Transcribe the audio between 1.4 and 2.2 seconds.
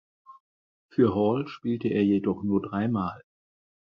spielte er